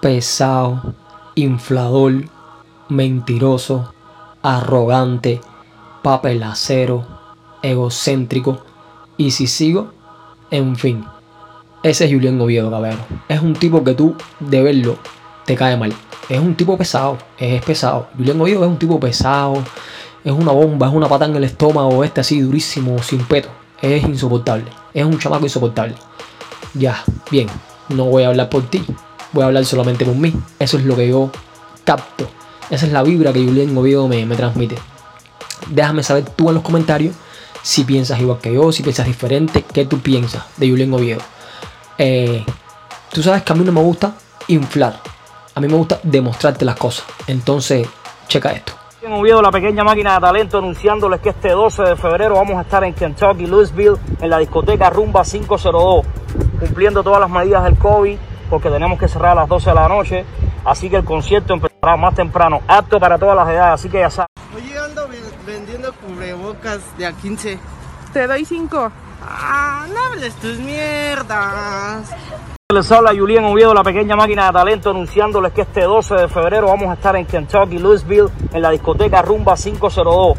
[0.00, 0.94] pesado,
[1.34, 2.24] inflador,
[2.88, 3.92] mentiroso,
[4.42, 5.40] arrogante,
[6.02, 7.06] papelacero,
[7.62, 8.60] egocéntrico.
[9.16, 9.92] Y si sigo,
[10.50, 11.04] en fin.
[11.82, 12.98] Ese es Julián Oviedo, cabrón.
[13.28, 14.96] Es un tipo que tú, de verlo,
[15.44, 15.92] te cae mal.
[16.28, 18.08] Es un tipo pesado, es pesado.
[18.16, 19.62] Julián Oviedo es un tipo pesado,
[20.24, 23.48] es una bomba, es una pata en el estómago, este así durísimo, sin peto.
[23.80, 25.94] Es insoportable, es un chamaco insoportable.
[26.74, 27.48] Ya, bien,
[27.88, 28.82] no voy a hablar por ti,
[29.36, 30.34] voy a hablar solamente por mí.
[30.58, 31.30] Eso es lo que yo
[31.84, 32.26] capto.
[32.70, 34.76] Esa es la vibra que Julián Oviedo me, me transmite.
[35.68, 37.14] Déjame saber tú en los comentarios
[37.62, 41.20] si piensas igual que yo, si piensas diferente, qué tú piensas de Julián Oviedo.
[41.98, 42.44] Eh,
[43.12, 44.14] tú sabes que a mí no me gusta
[44.48, 45.00] inflar,
[45.54, 47.04] a mí me gusta demostrarte las cosas.
[47.26, 47.86] Entonces,
[48.28, 48.72] checa esto.
[49.08, 52.82] Oviedo, la pequeña máquina de talento, anunciándoles que este 12 de febrero vamos a estar
[52.82, 56.06] en Kentucky, Louisville, en la discoteca Rumba 502,
[56.58, 58.18] cumpliendo todas las medidas del COVID,
[58.48, 60.24] porque tenemos que cerrar a las 12 de la noche.
[60.64, 64.10] Así que el concierto empezará más temprano, apto para todas las edades, así que ya
[64.10, 64.28] sabes.
[64.54, 65.08] Oye, ando
[65.46, 67.58] vendiendo cubrebocas de a 15.
[68.12, 68.92] Te doy 5.
[69.22, 72.10] Ah, no hables tus mierdas.
[72.72, 76.66] Les habla Julián Oviedo, la pequeña máquina de talento, anunciándoles que este 12 de febrero
[76.66, 80.36] vamos a estar en Kentucky, Louisville, en la discoteca Rumba 502,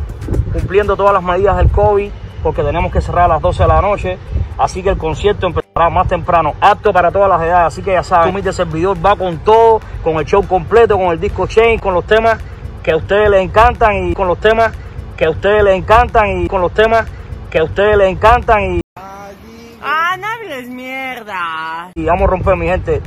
[0.52, 2.11] cumpliendo todas las medidas del COVID,
[2.44, 4.17] porque tenemos que cerrar a las 12 de la noche.
[4.58, 7.67] Así que el concierto empezará más temprano, apto para todas las edades.
[7.73, 11.19] Así que ya saben, humilde servidor va con todo, con el show completo, con el
[11.19, 12.38] disco chain, con los temas
[12.84, 14.72] que a ustedes les encantan y con los temas
[15.16, 17.06] que a ustedes les encantan y con los temas
[17.50, 18.81] que a ustedes les encantan y,
[19.81, 21.91] Ah, no hables mierda.
[21.95, 23.02] y vamos a romper mi gente.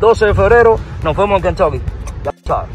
[0.00, 1.80] 12 de febrero nos vemos en Kentucky.
[2.24, 2.70] Ya saben.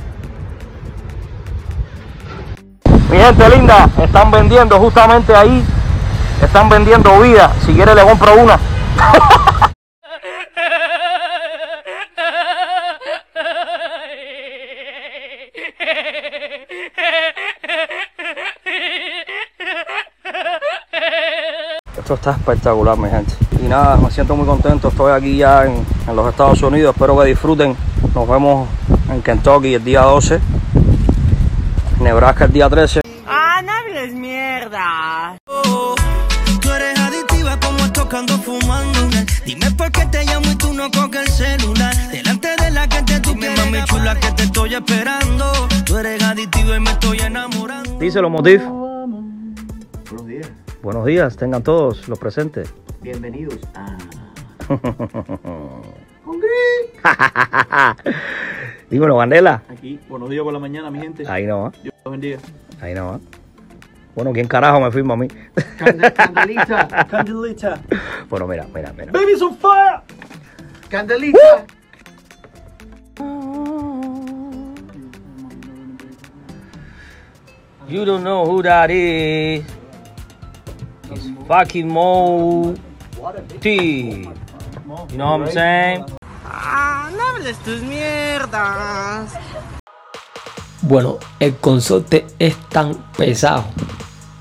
[3.11, 5.63] Mi gente linda, están vendiendo justamente ahí,
[6.43, 7.51] están vendiendo vida.
[7.65, 8.59] Si quiere le compro una.
[22.09, 23.33] Esto está espectacular, mi gente.
[23.61, 24.87] Y nada, me siento muy contento.
[24.87, 26.95] Estoy aquí ya en, en los Estados Unidos.
[26.95, 27.75] Espero que disfruten.
[28.15, 28.67] Nos vemos
[29.11, 30.39] en Kentucky el día 12.
[31.99, 33.01] Nebraska el día 13.
[33.27, 35.37] Ah, no hables mierda.
[39.49, 41.27] Dime por qué te llamo y tú no coges el
[41.59, 41.95] celular.
[42.11, 45.51] Delante de la que te tú Dime, mami chula que te estoy esperando.
[45.87, 47.97] Tú eres adictiva y me estoy enamorando.
[47.97, 48.61] Díselo, Motif.
[48.63, 50.51] Buenos días,
[50.83, 52.71] Buenos días, tengan todos los presentes.
[53.01, 53.97] bienvenidos a
[58.91, 59.63] Dímelo, Candela.
[59.67, 59.99] aquí.
[60.07, 61.23] Buenos días por la mañana, mi gente.
[61.27, 62.37] Ahí no va, Dios los bendiga.
[62.81, 63.19] ahí no va.
[64.15, 65.27] Bueno, ¿quién carajo me firma a mí?
[65.77, 67.79] Cande- Candelita, Candelita.
[68.29, 69.11] Bueno, mira, mira, mira.
[69.11, 70.01] Baby's on fire.
[70.89, 71.65] Candelita.
[77.87, 79.63] You don't know who that is.
[81.11, 82.75] It's fucking Mo
[83.61, 84.29] T.
[85.09, 86.05] You know what I'm saying?
[86.45, 89.33] Ah, no hables tus mierdas.
[90.83, 93.65] Bueno, el consorte es tan pesado,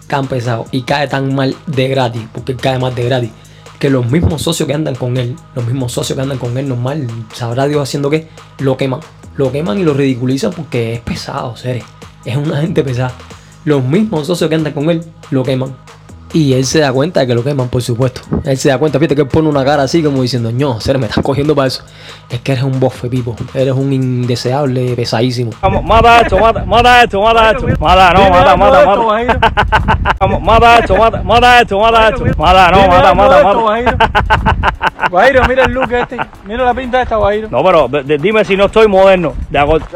[0.07, 3.31] tan pesado y cae tan mal de gratis, porque cae más de gratis,
[3.79, 6.69] que los mismos socios que andan con él, los mismos socios que andan con él
[6.69, 8.29] normal, sabrá Dios haciendo qué,
[8.59, 9.01] lo queman.
[9.37, 11.85] Lo queman y lo ridiculizan porque es pesado, seres.
[12.25, 13.13] Es una gente pesada.
[13.65, 15.77] Los mismos socios que andan con él lo queman.
[16.33, 18.21] Y él se da cuenta de que lo queman, por supuesto.
[18.45, 20.99] Él se da cuenta, fíjate que él pone una cara así como diciendo, no, ser
[20.99, 21.83] me estás cogiendo para eso.
[22.29, 23.35] Es que eres un bofe, Pipo.
[23.55, 25.53] Eres un indeseable pesadísimo.
[25.63, 27.67] Vamos, mata esto, mata, mata esto, mata esto.
[27.81, 29.41] Mata, no, mata, mata, mata.
[30.21, 32.25] Vamos, mata esto, mata, mata esto, mata esto.
[32.37, 34.09] Mata, no, mata, mata, mata.
[35.11, 36.19] Guairo, mira el look este.
[36.45, 37.49] Mira la pinta de esta, Guairo.
[37.51, 39.35] No, pero dime si no estoy moderno.
[39.49, 39.87] De acuerdo.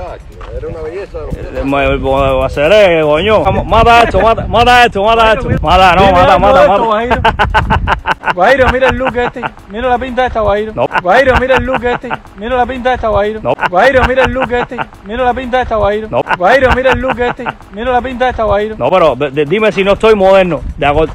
[0.62, 1.19] Era una belleza.
[1.65, 3.43] Me voy a hacer, eh, coño.
[3.65, 5.49] Mata esto, mata, mata esto, mata esto.
[5.61, 8.03] Mata, no, mata, mata, mata.
[8.35, 8.70] Guairo.
[8.70, 9.43] Mira el look este.
[9.70, 10.73] Mira la pinta de esta, Guairo.
[10.73, 10.87] No.
[11.03, 12.11] Guairo, mira el look este.
[12.37, 13.41] Mira la pinta de esta, Guairo.
[13.43, 13.55] No.
[13.69, 14.76] Guairo, mira el look este.
[15.05, 16.09] Mira la pinta de esta, Guairo.
[16.09, 16.23] No.
[16.38, 17.44] Guairo, mira el look este.
[17.73, 18.76] Mira la pinta de esta, Guairo.
[18.79, 20.61] No, pero dime si no estoy moderno.
[20.76, 21.12] De acuerdo.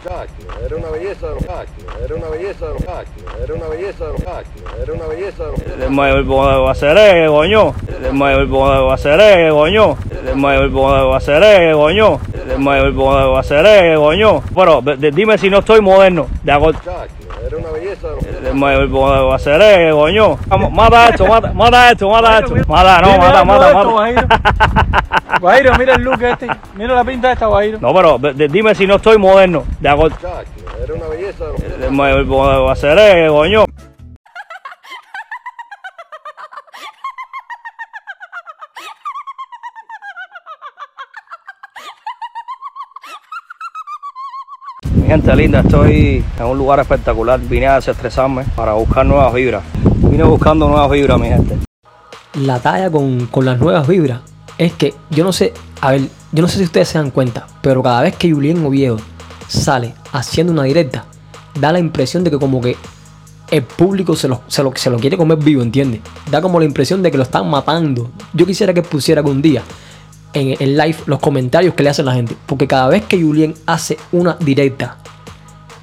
[0.77, 1.27] Era una belleza.
[2.03, 2.65] Era una belleza.
[3.43, 4.05] Era una belleza.
[4.83, 5.43] Era una belleza.
[5.89, 7.73] Me voy a hacer, coño.
[8.13, 9.97] Me voy a hacer, coño.
[10.37, 12.19] Me voy a hacer, coño.
[12.57, 13.65] Me voy a hacer,
[14.83, 16.27] de- de- dime si no estoy moderno.
[16.43, 16.79] De acuerdo.
[17.45, 18.07] Era una belleza.
[18.53, 20.37] Voy a hacer, coño.
[20.47, 22.55] Vamos, mata esto, mata, mata esto, mata esto.
[22.67, 23.83] Mata, no, mata, mata, mata.
[25.39, 25.71] Guairo.
[25.77, 26.47] Mira el look este.
[26.75, 27.77] Mira la pinta de esta, Guairo.
[27.79, 29.63] No, pero de- de- dime si no estoy moderno.
[29.79, 29.89] De
[30.97, 31.45] una belleza.
[31.45, 33.65] Va eh, a ser, coño.
[45.07, 47.39] gente linda, estoy en un lugar espectacular.
[47.39, 49.63] Vine a desestresarme para buscar nuevas vibras.
[50.09, 51.57] Vine buscando nuevas vibras, mi gente.
[52.33, 54.19] La talla con, con, las nuevas vibras
[54.57, 56.01] es que yo no sé, a ver,
[56.31, 58.97] yo no sé si ustedes se dan cuenta, pero cada vez que Julián Oviedo
[59.47, 61.05] sale haciendo una directa,
[61.59, 62.75] da la impresión de que como que
[63.49, 66.01] el público se lo, se lo, quiere comer vivo, ¿entiendes?
[66.29, 68.11] Da como la impresión de que lo están matando.
[68.33, 69.61] Yo quisiera que pusiera algún día
[70.33, 72.35] en, en live los comentarios que le hace la gente.
[72.45, 74.97] Porque cada vez que Julien hace una directa,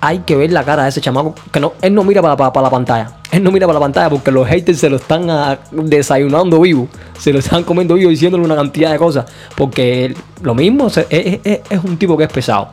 [0.02, 1.34] hay que ver la cara de ese chamaco.
[1.50, 3.16] Que no, él no mira para, para, para la pantalla.
[3.32, 6.86] Él no mira para la pantalla porque los haters se lo están ah, desayunando vivo.
[7.18, 9.24] Se lo están comiendo vivo diciéndole una cantidad de cosas.
[9.56, 11.40] Porque lo mismo, es, es-
[11.70, 12.68] es un tipo que es pesado.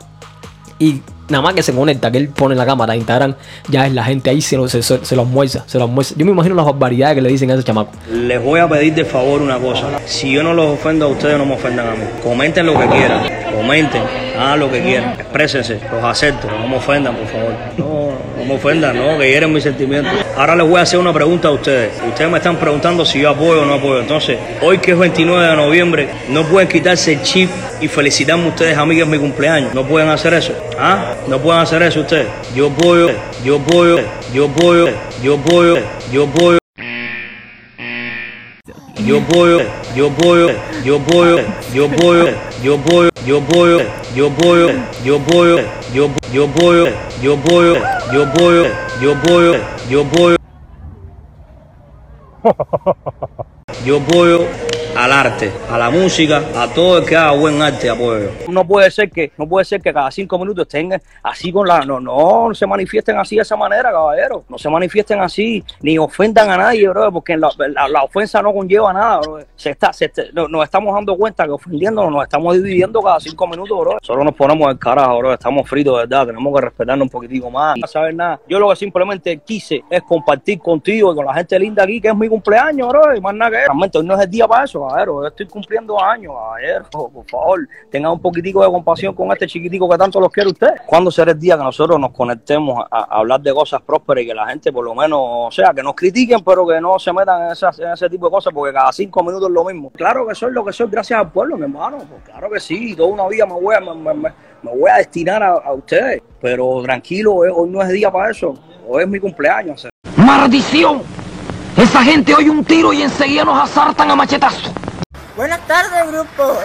[0.82, 3.36] Y nada más que se conecta, que él pone la cámara Instagram,
[3.68, 6.16] ya es la gente ahí se lo, se, se, se lo almuerza, se lo almuerza.
[6.18, 7.92] Yo me imagino las barbaridades que le dicen a ese chamaco.
[8.12, 10.00] Les voy a pedir de favor una cosa.
[10.06, 12.04] Si yo no los ofendo a ustedes, no me ofendan a mí.
[12.24, 13.22] Comenten lo que quieran.
[13.54, 14.02] Comenten.
[14.42, 15.12] Lo que quieran.
[15.12, 15.78] Exprésense.
[15.90, 16.48] Los acepto.
[16.48, 17.52] No me ofendan, por favor.
[17.78, 20.12] No, no me ofendan, no, que hieren mis sentimientos.
[20.36, 21.92] Ahora les voy a hacer una pregunta a ustedes.
[22.06, 24.00] Ustedes me están preguntando si yo apoyo o no apoyo.
[24.00, 27.48] Entonces, hoy que es 29 de noviembre, no pueden quitarse el chip
[27.80, 29.72] y felicitarme ustedes a mí que es mi cumpleaños.
[29.74, 30.52] No pueden hacer eso.
[30.78, 31.14] ¿Ah?
[31.28, 32.26] No pueden hacer eso ustedes.
[32.54, 33.10] Yo apoyo,
[33.44, 34.00] yo apoyo,
[34.34, 34.88] yo apoyo,
[35.22, 35.78] yo apoyo,
[36.12, 36.58] yo apoyo.
[39.06, 39.62] Yo voy,
[39.96, 40.52] yo voy,
[40.84, 41.42] yo voy,
[41.74, 42.30] yo voy,
[42.62, 43.78] yo voy, Yo boy,
[44.16, 44.66] yo boy,
[45.04, 45.64] yo boy,
[45.94, 46.92] yo yo boy,
[47.22, 47.78] yo boy,
[48.12, 48.66] yo boy,
[49.00, 50.36] yo boy, yo boy.
[53.86, 54.46] Yo boy.
[54.96, 58.28] Al arte, a la música, a todo el que haga buen arte apoyo.
[58.48, 61.80] No puede ser que, no puede ser que cada cinco minutos estén así con la,
[61.80, 64.44] no, no, no se manifiesten así de esa manera, caballero.
[64.48, 67.50] No se manifiesten así, ni ofendan a nadie, bro, porque la,
[67.88, 69.38] la- ofensa no conlleva nada, bro.
[69.56, 73.18] Se está, se está- no- nos estamos dando cuenta que ofendiéndonos nos estamos dividiendo cada
[73.20, 73.96] cinco minutos, bro.
[74.02, 75.32] Solo nos ponemos el carajo, bro.
[75.32, 76.26] Estamos fritos, ¿verdad?
[76.26, 77.76] Tenemos que respetarnos un poquitico más.
[77.78, 78.40] No saber nada.
[78.48, 82.08] Yo lo que simplemente quise es compartir contigo y con la gente linda aquí, que
[82.08, 83.16] es mi cumpleaños, bro.
[83.16, 83.56] Y más nada que.
[83.58, 85.22] Realmente hoy no es el día para eso, caballero.
[85.22, 86.84] Yo estoy cumpliendo años, caballero.
[86.90, 90.68] Por favor, tengan un poquitico de compasión con este chiquitico que tanto los quiere usted.
[90.86, 94.34] ¿Cuándo será el día que nosotros nos conectemos a, hablar de cosas prósperas y que
[94.34, 97.44] la gente, por lo menos, o sea, que nos critiquen, pero que no se metan
[97.46, 99.90] en, esas- en ese tipo de cosas, porque cada cinco minutos es lo mismo.
[99.90, 101.98] Claro que soy lo que soy gracias al pueblo, mi hermano.
[101.98, 104.32] Pues claro que sí, toda una vida me voy a, me, me- me-
[104.62, 106.22] voy a destinar a, a ustedes.
[106.40, 108.54] Pero tranquilo, eh, hoy no es día para eso.
[108.88, 109.88] Hoy es mi cumpleaños.
[110.16, 111.02] ¡Maldición!
[111.76, 114.72] Esa gente oye un tiro y enseguida nos asaltan a machetazo.
[115.36, 116.58] Buenas tardes, grupo.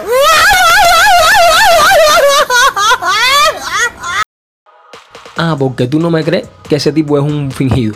[5.40, 7.94] Ah, porque tú no me crees que ese tipo es un fingido.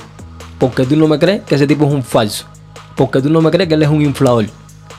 [0.58, 2.46] Porque tú no me crees que ese tipo es un falso.
[2.96, 4.46] Porque tú no me crees que él es un inflador.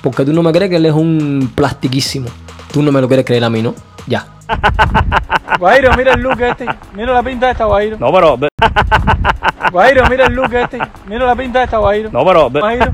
[0.01, 2.27] Porque tú no me crees que él es un plastiquísimo.
[2.71, 3.73] Tú no me lo quieres creer a mí, ¿no?
[4.07, 4.27] Ya.
[5.59, 6.67] Guairo, mira el look este.
[6.93, 7.97] Mira la pinta de esta, Guairo.
[7.97, 8.37] No, pero.
[9.71, 10.79] Guairo, mira el look este.
[11.05, 12.09] Mira la pinta de esta, Guairo.
[12.11, 12.49] No, pero.
[12.49, 12.91] Guairo.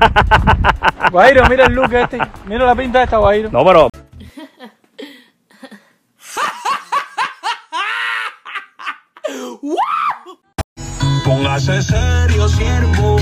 [1.10, 2.18] Guairo, mira el look este.
[2.46, 3.50] Mira la pinta de esta, Guairo.
[3.50, 3.88] No, pero.
[11.24, 13.16] Póngase serio, siervo.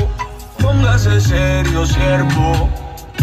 [0.61, 2.69] Póngase serio, siervo.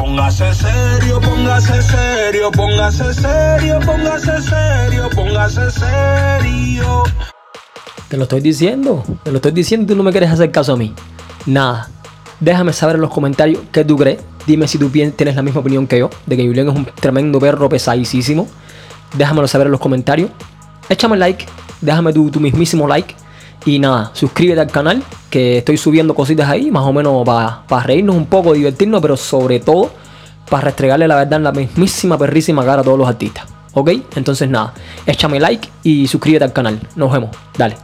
[0.05, 7.03] Póngase serio, póngase serio, póngase serio, póngase serio, póngase serio.
[8.07, 9.03] Te lo estoy diciendo.
[9.23, 10.93] Te lo estoy diciendo y tú no me quieres hacer caso a mí.
[11.47, 11.89] Nada.
[12.39, 14.19] Déjame saber en los comentarios qué tú crees.
[14.45, 16.11] Dime si tú tienes la misma opinión que yo.
[16.27, 18.47] De que Julián es un tremendo perro pesadísimo.
[19.17, 20.29] Déjamelo saber en los comentarios.
[20.87, 21.47] Échame like.
[21.81, 23.15] Déjame tu mismísimo like.
[23.65, 25.03] Y nada, suscríbete al canal.
[25.29, 26.71] Que estoy subiendo cositas ahí.
[26.71, 29.01] Más o menos para reírnos un poco, divertirnos.
[29.01, 29.91] Pero sobre todo
[30.49, 33.45] para restregarle la verdad en la mismísima perrísima cara a todos los artistas.
[33.73, 33.91] ¿Ok?
[34.15, 34.73] Entonces nada,
[35.05, 36.79] échame like y suscríbete al canal.
[36.95, 37.31] Nos vemos.
[37.57, 37.75] Dale.